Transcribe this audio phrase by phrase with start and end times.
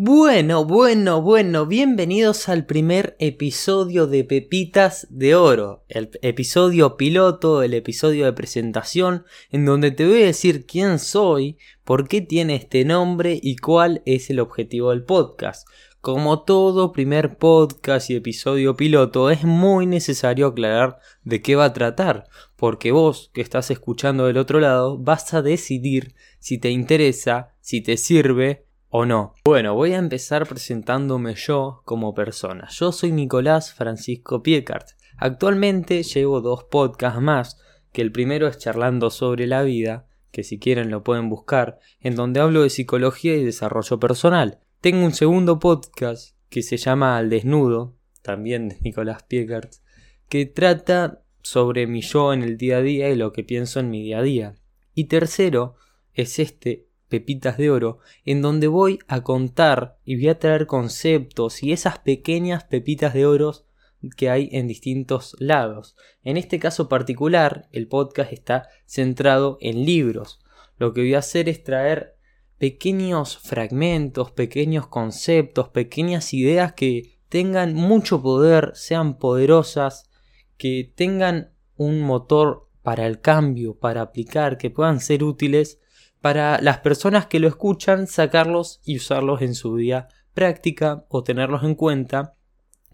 [0.00, 7.74] Bueno, bueno, bueno, bienvenidos al primer episodio de Pepitas de Oro, el episodio piloto, el
[7.74, 12.84] episodio de presentación, en donde te voy a decir quién soy, por qué tiene este
[12.84, 15.66] nombre y cuál es el objetivo del podcast.
[16.00, 21.72] Como todo primer podcast y episodio piloto, es muy necesario aclarar de qué va a
[21.72, 27.56] tratar, porque vos que estás escuchando del otro lado vas a decidir si te interesa,
[27.60, 29.34] si te sirve o no.
[29.44, 32.68] Bueno, voy a empezar presentándome yo como persona.
[32.70, 34.88] Yo soy Nicolás Francisco Piecart.
[35.16, 37.60] Actualmente llevo dos podcasts más,
[37.92, 42.14] que el primero es Charlando sobre la vida, que si quieren lo pueden buscar, en
[42.14, 44.60] donde hablo de psicología y desarrollo personal.
[44.80, 49.72] Tengo un segundo podcast que se llama Al Desnudo, también de Nicolás Piecart,
[50.28, 53.90] que trata sobre mi yo en el día a día y lo que pienso en
[53.90, 54.54] mi día a día.
[54.94, 55.76] Y tercero
[56.12, 61.62] es este Pepitas de Oro, en donde voy a contar y voy a traer conceptos
[61.62, 63.54] y esas pequeñas pepitas de oro
[64.16, 65.96] que hay en distintos lados.
[66.22, 70.40] En este caso particular, el podcast está centrado en libros.
[70.76, 72.16] Lo que voy a hacer es traer
[72.58, 80.10] pequeños fragmentos, pequeños conceptos, pequeñas ideas que tengan mucho poder, sean poderosas,
[80.56, 85.80] que tengan un motor para el cambio, para aplicar, que puedan ser útiles
[86.20, 91.64] para las personas que lo escuchan sacarlos y usarlos en su vida práctica o tenerlos
[91.64, 92.34] en cuenta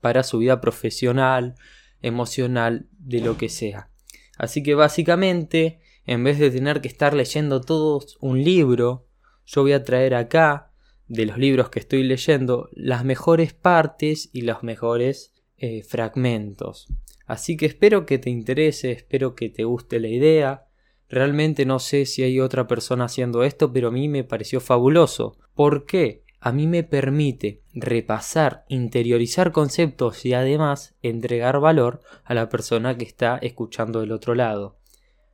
[0.00, 1.54] para su vida profesional,
[2.02, 3.90] emocional, de lo que sea.
[4.38, 9.06] Así que básicamente, en vez de tener que estar leyendo todos un libro,
[9.46, 10.72] yo voy a traer acá,
[11.08, 16.88] de los libros que estoy leyendo, las mejores partes y los mejores eh, fragmentos.
[17.26, 20.65] Así que espero que te interese, espero que te guste la idea.
[21.08, 25.36] Realmente no sé si hay otra persona haciendo esto, pero a mí me pareció fabuloso.
[25.54, 26.24] ¿Por qué?
[26.40, 33.04] A mí me permite repasar, interiorizar conceptos y además entregar valor a la persona que
[33.04, 34.76] está escuchando del otro lado.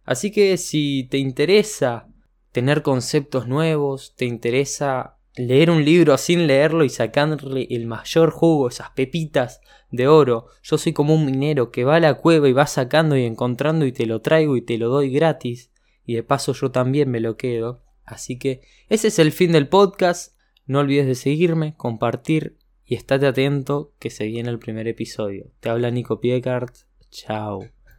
[0.05, 2.09] Así que si te interesa
[2.50, 8.69] tener conceptos nuevos, te interesa leer un libro sin leerlo y sacarle el mayor jugo,
[8.69, 9.60] esas pepitas
[9.91, 10.47] de oro.
[10.62, 13.87] Yo soy como un minero que va a la cueva y va sacando y encontrando
[13.87, 15.70] y te lo traigo y te lo doy gratis.
[16.04, 17.82] Y de paso yo también me lo quedo.
[18.04, 20.37] Así que ese es el fin del podcast.
[20.66, 25.50] No olvides de seguirme, compartir y estate atento que se viene el primer episodio.
[25.60, 26.75] Te habla Nico Piecart.
[27.10, 27.81] Chao.